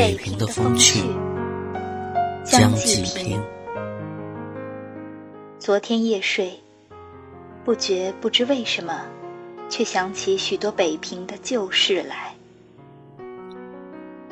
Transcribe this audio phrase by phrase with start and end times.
[0.00, 1.02] 北平的风趣，
[2.42, 3.38] 江济平。
[5.58, 6.58] 昨天夜睡，
[7.66, 9.02] 不觉不知为什么，
[9.68, 12.34] 却想起许多北平的旧事来。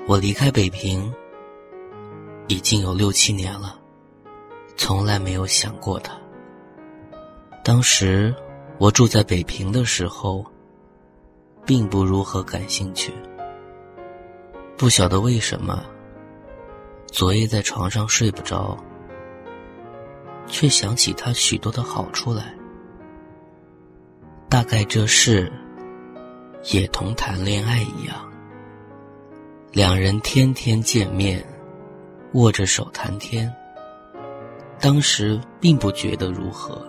[0.07, 1.13] 我离开北平
[2.47, 3.79] 已经有六七年了，
[4.75, 6.17] 从来没有想过他。
[7.63, 8.35] 当时
[8.79, 10.47] 我住在北平的时候，
[11.67, 13.13] 并不如何感兴趣。
[14.79, 15.85] 不晓得为什么，
[17.09, 18.79] 昨夜在床上睡不着，
[20.47, 22.55] 却想起他许多的好处来。
[24.49, 25.53] 大概这事
[26.71, 28.33] 也同谈恋爱一样，
[29.73, 31.45] 两人天天见面，
[32.35, 33.53] 握着手谈天。
[34.79, 36.81] 当时并不觉得如何，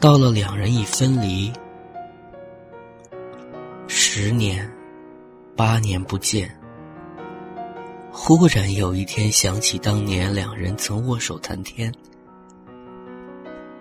[0.00, 1.52] 到了两人一分离，
[3.88, 4.72] 十年、
[5.56, 6.48] 八年不见。
[8.18, 11.92] 忽然有一天想起当年两人曾握手谈天，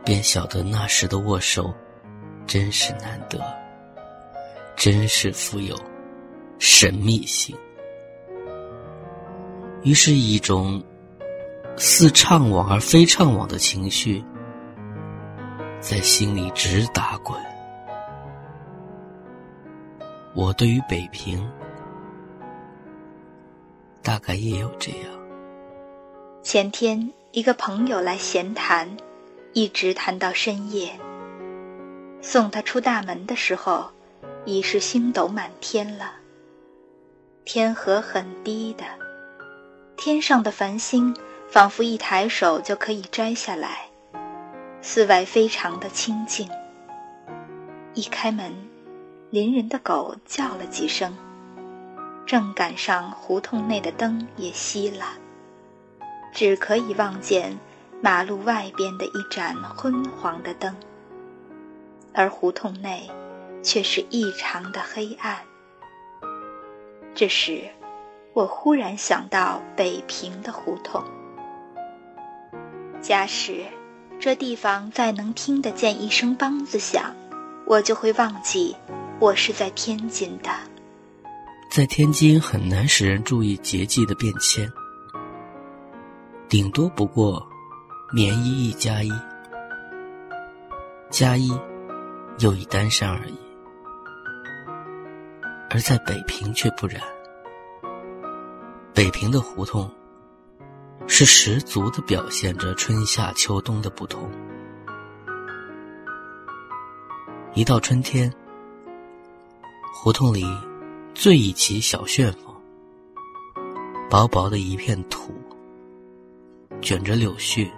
[0.04, 1.74] 便晓得那时的握手
[2.46, 3.42] 真是难得，
[4.76, 5.74] 真是富有
[6.60, 7.56] 神秘性。
[9.84, 10.84] 于是，一种
[11.78, 14.22] 似怅惘而非怅惘的情绪
[15.80, 17.40] 在心里直打滚。
[20.36, 21.42] 我对于北平。
[24.06, 25.12] 大概也有这样。
[26.44, 28.96] 前天一个朋友来闲谈，
[29.52, 30.92] 一直谈到深夜。
[32.22, 33.90] 送他出大门的时候，
[34.46, 36.14] 已是星斗满天了。
[37.46, 38.84] 天河很低的，
[39.98, 41.16] 天上的繁星
[41.50, 43.88] 仿佛一抬手就可以摘下来。
[44.84, 46.48] 寺外非常的清静。
[47.96, 48.54] 一开门，
[49.32, 51.12] 邻人的狗叫了几声。
[52.26, 55.06] 正赶上胡同内的灯也熄了，
[56.34, 57.58] 只可以望见
[58.02, 60.76] 马路外边的一盏昏黄的灯，
[62.14, 63.10] 而胡同内
[63.62, 65.38] 却是异常的黑暗。
[67.14, 67.62] 这时，
[68.34, 71.04] 我忽然想到北平的胡同。
[73.02, 73.64] 假使
[74.20, 77.14] 这地方再能听得见一声梆子响，
[77.68, 78.76] 我就会忘记
[79.20, 80.50] 我是在天津的。
[81.76, 84.72] 在天津很难使人注意节气的变迁，
[86.48, 87.46] 顶多不过
[88.14, 89.12] 棉衣一加一，
[91.10, 91.52] 加一
[92.40, 93.38] 又一单衫而已。
[95.70, 97.02] 而在北平却不然，
[98.94, 99.92] 北平的胡同
[101.08, 104.32] 是十足的表现着春夏秋冬的不同。
[107.54, 108.34] 一到春天，
[109.94, 110.46] 胡同里。
[111.16, 112.54] 醉一起小旋风，
[114.10, 115.34] 薄薄的一片土，
[116.82, 117.72] 卷着柳絮，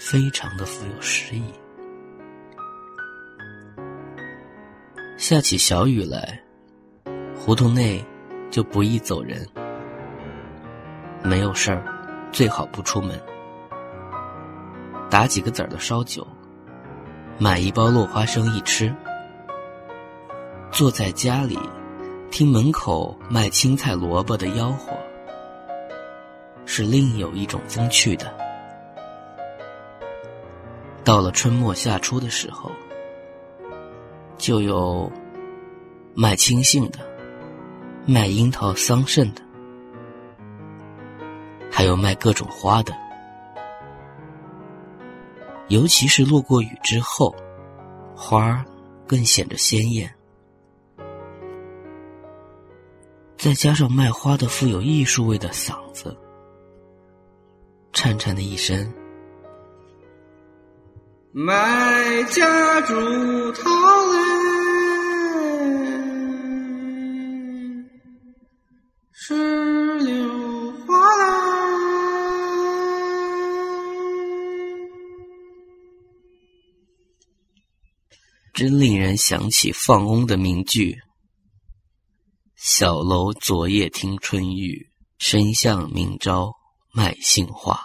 [0.00, 1.42] 非常的富有诗意。
[5.16, 6.40] 下起小雨来，
[7.34, 8.02] 胡同内
[8.48, 9.44] 就不易走人。
[11.24, 11.84] 没有事儿，
[12.30, 13.20] 最好不出门，
[15.10, 16.24] 打几个子儿的烧酒，
[17.38, 18.94] 买一包落花生一吃，
[20.70, 21.58] 坐在家里。
[22.30, 24.92] 听门口卖青菜萝卜的吆喝，
[26.66, 28.32] 是另有一种风趣的。
[31.02, 32.70] 到了春末夏初的时候，
[34.36, 35.10] 就有
[36.14, 36.98] 卖青杏的，
[38.06, 39.42] 卖樱桃、桑葚的，
[41.72, 42.94] 还有卖各种花的。
[45.68, 47.34] 尤其是落过雨之后，
[48.14, 48.64] 花儿
[49.06, 50.14] 更显着鲜艳。
[53.38, 56.14] 再加上卖花的富有艺术味的嗓子，
[57.92, 58.92] 颤颤的一声，
[61.30, 62.94] 卖家竹
[63.52, 63.70] 桃
[64.12, 64.18] 嘞，
[69.12, 71.24] 石榴花嘞，
[78.52, 81.00] 真令人想起放翁的名句。
[82.70, 84.86] 小楼昨夜听春雨，
[85.16, 86.54] 深巷明朝
[86.92, 87.80] 卖杏花。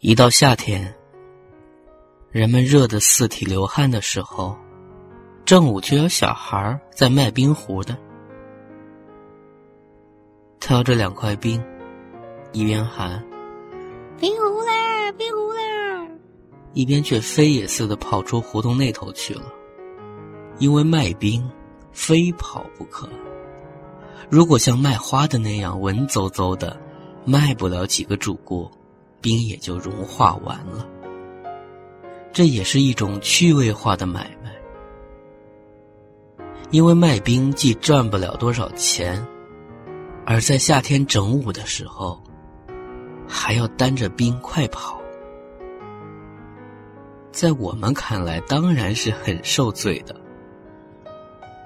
[0.00, 0.92] 一到夏天，
[2.32, 4.56] 人们热得四体流汗的时候，
[5.44, 7.96] 正午就有小孩在卖冰壶的，
[10.58, 11.64] 挑着两块冰，
[12.52, 13.24] 一边喊
[14.18, 16.10] “冰壶嘞，冰壶嘞”，
[16.74, 19.44] 一边却飞也似的跑出胡同那头去了，
[20.58, 21.48] 因为卖冰。
[21.98, 23.08] 非跑不可，
[24.30, 26.74] 如果像卖花的那样文绉绉的，
[27.24, 28.70] 卖不了几个主顾，
[29.20, 30.86] 冰也就融化完了。
[32.32, 34.54] 这也是一种趣味化的买卖，
[36.70, 39.22] 因为卖冰既赚不了多少钱，
[40.24, 42.22] 而在夏天整午的时候，
[43.26, 44.98] 还要担着冰快跑。
[47.32, 50.14] 在我们看来，当然是很受罪的。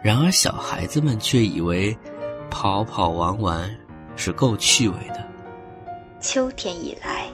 [0.02, 1.96] 然而，小孩子们却以为
[2.50, 3.78] 跑跑玩玩
[4.16, 5.24] 是够趣味的。
[6.18, 7.28] 秋天以来，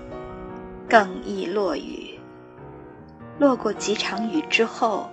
[0.86, 2.18] 更易落雨。
[3.38, 5.08] 落过几场雨之后，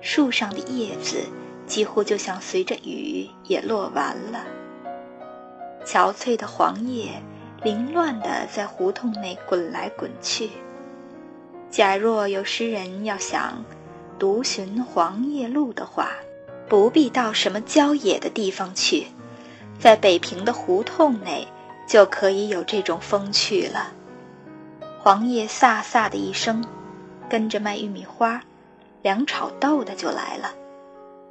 [0.00, 1.26] 树上的叶子
[1.66, 4.44] 几乎就像随着雨也落完了。
[5.84, 7.20] 憔悴的黄叶
[7.64, 10.48] 凌乱地在胡同内滚来滚去。
[11.70, 13.64] 假若有诗人要想
[14.16, 16.10] 独寻黄叶路的话，
[16.70, 19.08] 不必到什么郊野的地方去，
[19.80, 21.48] 在北平的胡同内
[21.84, 23.92] 就可以有这种风趣了。
[25.00, 26.64] 黄叶飒飒的一声，
[27.28, 28.40] 跟着卖玉米花、
[29.02, 30.54] 凉炒豆的就来了，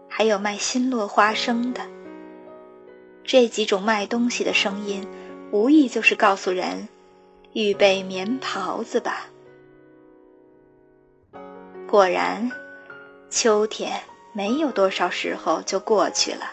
[0.10, 1.84] 还有卖新落花生的。
[3.24, 5.08] 这几种卖东西的声音，
[5.52, 6.90] 无疑就是告诉人：
[7.54, 9.28] 预备棉袍子吧。
[11.88, 12.52] 果然，
[13.30, 14.02] 秋天。
[14.32, 16.52] 没有多少时候就过去了。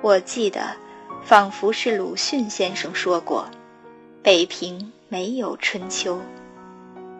[0.00, 0.76] 我记得，
[1.24, 3.48] 仿佛是鲁迅先生说过
[4.22, 6.20] ：“北平没有春秋，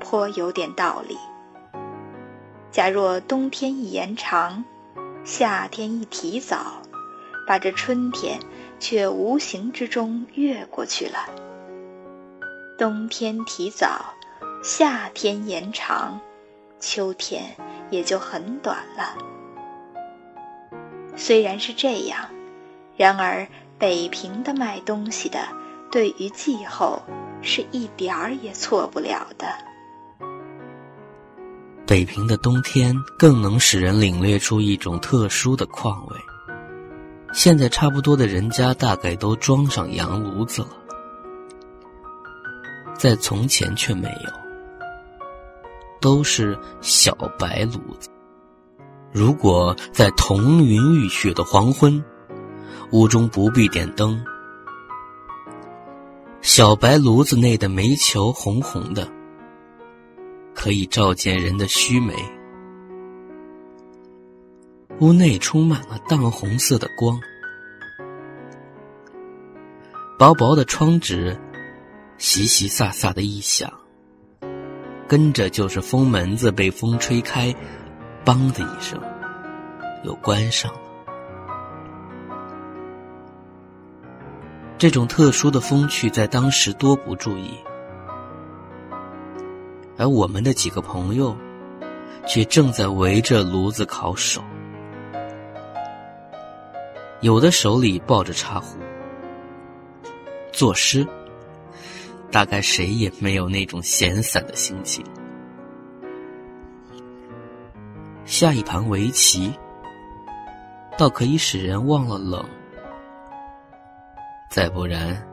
[0.01, 1.17] 颇有点道理。
[2.71, 4.65] 假若冬天一延长，
[5.25, 6.83] 夏天一提早，
[7.47, 8.39] 把这春天
[8.79, 11.19] 却无形之中越过去了。
[12.77, 14.15] 冬天提早，
[14.63, 16.21] 夏天延长，
[16.81, 17.57] 秋天。”
[17.91, 19.17] 也就很短了。
[21.17, 22.29] 虽然是这样，
[22.97, 23.47] 然而
[23.79, 25.41] 北平的卖东西的，
[25.91, 27.03] 对于气候
[27.43, 29.47] 是一点儿也错不了的。
[31.87, 36.17] 北平的冬天更能使人领略出一种特殊的况味。
[37.33, 40.69] 现在差不多的人家大概都装上洋炉子了，
[42.97, 44.48] 在从前却没有。
[46.01, 48.09] 都是小白炉子。
[49.13, 52.03] 如果在彤云欲雪的黄昏，
[52.93, 54.23] 屋中不必点灯，
[56.41, 59.09] 小白炉子内的煤球红红的，
[60.55, 62.15] 可以照见人的须眉。
[65.01, 67.21] 屋内充满了淡红色的光，
[70.19, 71.39] 薄薄的窗纸，
[72.19, 73.71] 淅淅飒飒的一响。
[75.09, 77.55] 跟着就是风门子被风吹开，
[78.27, 79.01] 梆的一声，
[80.05, 80.81] 又关上了。
[84.77, 87.57] 这种特殊的风趣在当时多不注意，
[89.97, 91.35] 而我们的几个朋友，
[92.27, 94.43] 却正在围着炉子烤手，
[97.23, 98.79] 有的手里抱着茶壶，
[100.53, 101.05] 作诗。
[102.31, 105.05] 大概谁也没有那种闲散的心情。
[108.25, 109.53] 下一盘围棋，
[110.99, 112.45] 倒可以使人忘了冷；
[114.51, 115.27] 再不然，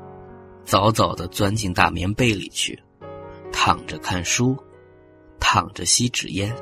[0.64, 2.82] 早早的钻进大棉被里去，
[3.52, 4.56] 躺着看书，
[5.40, 6.56] 躺着吸纸烟。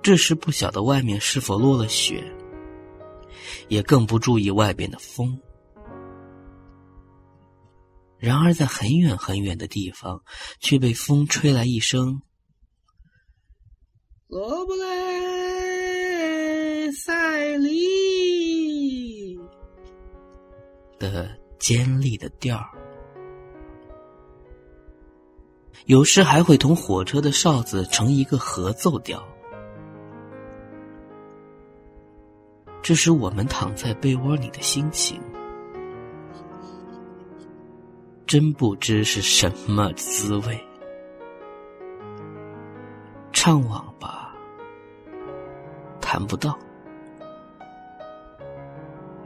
[0.00, 2.24] 这时不晓得外面是否落了雪，
[3.68, 5.38] 也更不注意外边的风。
[8.18, 10.22] 然而，在很远很远的地方，
[10.58, 12.20] 却被风吹来一声
[14.26, 19.38] “罗布雷塞利”
[20.98, 22.68] 的尖利的调儿，
[25.86, 29.22] 有时还会同火车的哨子成一个合奏调。
[32.82, 35.22] 这是我们躺在被窝里的心情。
[38.28, 40.60] 真不知是什么滋味。
[43.32, 44.34] 怅惘吧，
[45.98, 46.52] 谈不到；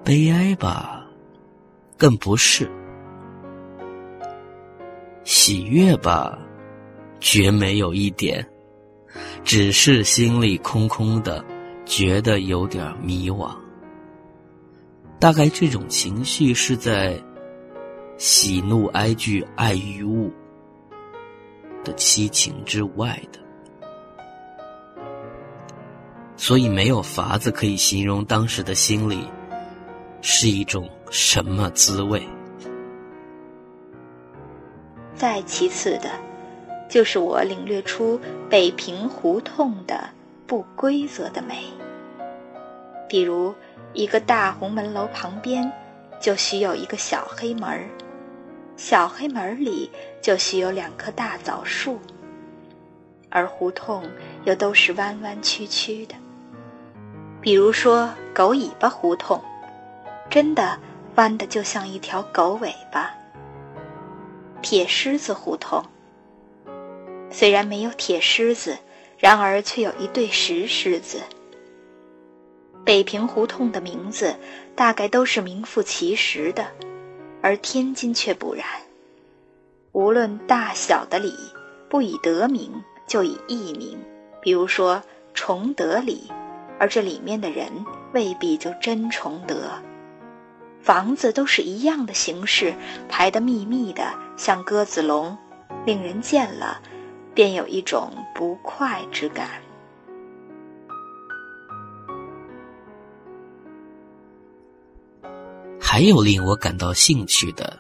[0.05, 1.05] 悲哀吧，
[1.99, 2.65] 更不是；
[5.25, 6.39] 喜悦吧，
[7.19, 8.47] 绝没有一点，
[9.43, 11.45] 只是心里空空的，
[11.85, 13.51] 觉得有点迷惘。
[15.19, 17.21] 大概这种情绪是在。
[18.17, 20.31] 喜怒哀惧爱欲物
[21.85, 23.41] 的七情之外的，
[26.37, 29.27] 所以没有法子可以形容当时的心里
[30.21, 32.23] 是一种什么滋味？
[35.15, 36.11] 再其次的，
[36.89, 40.09] 就是我领略出北平胡同的
[40.47, 41.65] 不规则的美。
[43.09, 43.55] 比如，
[43.93, 45.71] 一个大红门楼旁边，
[46.21, 47.89] 就需有一个小黑门儿，
[48.77, 52.01] 小黑门里就许有两棵大枣树，
[53.29, 54.11] 而胡同
[54.45, 56.15] 又都是弯弯曲曲的。
[57.41, 59.43] 比如说，狗尾巴胡同，
[60.31, 60.79] 真的
[61.17, 63.11] 弯的就像一条狗尾巴。
[64.63, 65.85] 铁狮子胡同，
[67.31, 68.79] 虽然没有铁狮子，
[69.19, 71.21] 然而却有一对石狮子。
[72.85, 74.37] 北平胡同的名字
[74.75, 76.67] 大概都是名副其实的，
[77.43, 78.65] 而天津却不然。
[79.93, 81.35] 无论大小的里，
[81.91, 83.99] 不以得名，就以艺名。
[84.41, 85.03] 比如说
[85.35, 86.31] 崇德里，
[86.79, 87.71] 而这里面的人
[88.13, 89.71] 未必就真崇德。
[90.81, 92.75] 房子都是一样的形式，
[93.09, 95.37] 排得密密的，像鸽子笼，
[95.85, 96.81] 令人见了，
[97.35, 99.49] 便有一种不快之感。
[105.93, 107.79] 还有令我感到兴趣的，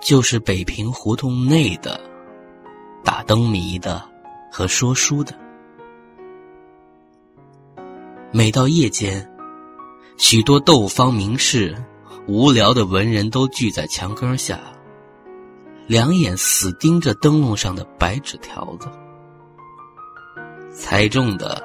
[0.00, 2.00] 就是北平胡同内的
[3.04, 4.02] 打灯谜的
[4.50, 5.38] 和说书的。
[8.32, 9.30] 每到夜间，
[10.16, 11.76] 许多斗方名士、
[12.26, 14.58] 无聊的文人都聚在墙根下，
[15.86, 18.88] 两眼死盯着灯笼上的白纸条子。
[20.72, 21.62] 猜中的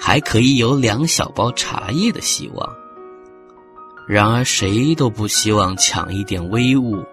[0.00, 2.66] 还可以有两小包茶叶的希望。
[4.08, 7.04] 然而，谁都不希望抢一点微物。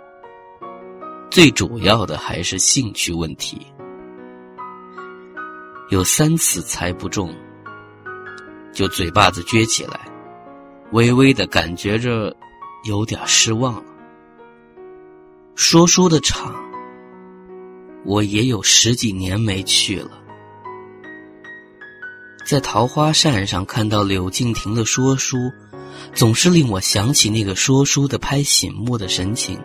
[1.29, 3.67] 最主要的还是兴趣问题。
[5.89, 7.35] 有三次猜不中，
[8.71, 9.99] 就嘴巴子撅起来，
[10.93, 12.33] 微微的感觉着
[12.85, 13.83] 有点失望了。
[15.53, 16.55] 说书的场，
[18.05, 20.11] 我也有十几年没去了。
[22.47, 25.51] 在桃花扇上看到柳敬亭的说书。
[26.13, 29.59] 总是令我想起那个说书的拍醒目的神情。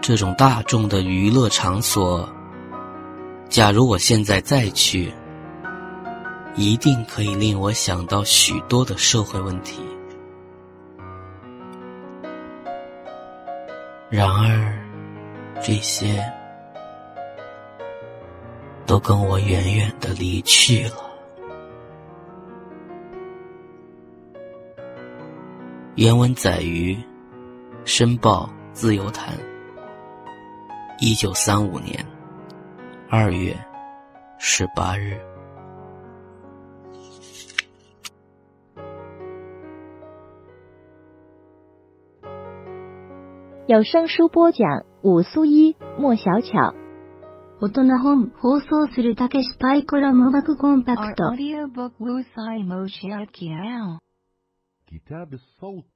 [0.00, 2.28] 这种大众的娱乐场所，
[3.50, 5.12] 假如我现在再去，
[6.56, 9.82] 一定可以令我想到许多的社会问题。
[14.08, 14.72] 然而，
[15.60, 16.24] 这些
[18.86, 21.07] 都跟我远远的离去了。
[25.97, 26.95] 原文载于《
[27.85, 29.35] 申报自由谈》，
[30.99, 32.05] 一九三五年
[33.09, 33.55] 二月
[34.39, 35.19] 十八日。
[43.67, 46.73] 有声书播讲：武苏一、莫小巧。
[47.61, 51.31] 大人本放送するたけしパイコラムバクコンパクト。
[54.88, 55.34] كتاب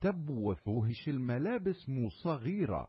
[0.00, 2.88] تبوث وفوهش الملابس مو صغيرة